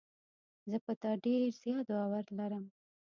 زه 0.69 0.77
په 0.85 0.93
تا 1.01 1.11
ډېر 1.23 1.41
زیات 1.61 1.87
باور 1.95 2.25
لرم. 2.37 2.65